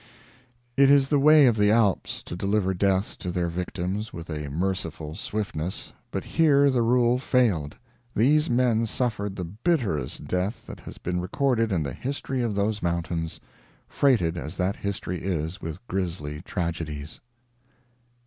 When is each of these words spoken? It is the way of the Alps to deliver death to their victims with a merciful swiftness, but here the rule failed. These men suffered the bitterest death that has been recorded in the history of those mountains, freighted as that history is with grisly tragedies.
It 0.75 0.89
is 0.89 1.09
the 1.09 1.19
way 1.19 1.45
of 1.45 1.55
the 1.57 1.69
Alps 1.69 2.23
to 2.23 2.35
deliver 2.35 2.73
death 2.73 3.19
to 3.19 3.29
their 3.29 3.49
victims 3.49 4.11
with 4.11 4.31
a 4.31 4.49
merciful 4.49 5.13
swiftness, 5.13 5.93
but 6.09 6.23
here 6.23 6.71
the 6.71 6.81
rule 6.81 7.19
failed. 7.19 7.77
These 8.15 8.49
men 8.49 8.87
suffered 8.87 9.35
the 9.35 9.43
bitterest 9.45 10.25
death 10.25 10.65
that 10.65 10.79
has 10.79 10.97
been 10.97 11.21
recorded 11.21 11.71
in 11.71 11.83
the 11.83 11.93
history 11.93 12.41
of 12.41 12.55
those 12.55 12.81
mountains, 12.81 13.39
freighted 13.87 14.37
as 14.37 14.57
that 14.57 14.75
history 14.77 15.21
is 15.21 15.61
with 15.61 15.85
grisly 15.87 16.41
tragedies. 16.41 17.19